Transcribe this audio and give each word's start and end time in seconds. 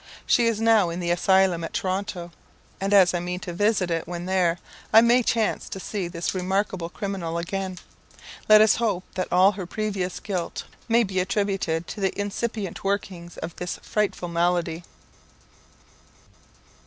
She 0.25 0.47
is 0.47 0.59
now 0.59 0.89
in 0.89 0.99
the 0.99 1.11
asylum 1.11 1.63
at 1.63 1.73
Toronto; 1.73 2.31
and 2.79 2.91
as 2.91 3.13
I 3.13 3.19
mean 3.19 3.39
to 3.41 3.53
visit 3.53 3.91
it 3.91 4.07
when 4.07 4.25
there, 4.25 4.57
I 4.91 5.01
may 5.01 5.21
chance 5.21 5.69
to 5.69 5.79
see 5.79 6.07
this 6.07 6.33
remarkable 6.33 6.89
criminal 6.89 7.37
again. 7.37 7.77
Let 8.49 8.61
us 8.61 8.77
hope 8.77 9.03
that 9.13 9.31
all 9.31 9.51
her 9.51 9.67
previous 9.67 10.19
guilt 10.19 10.63
may 10.89 11.03
be 11.03 11.19
attributed 11.19 11.85
to 11.89 11.99
the 12.01 12.19
incipient 12.19 12.83
workings 12.83 13.37
of 13.37 13.55
this 13.57 13.77
frightful 13.83 14.27
malady. 14.29 14.83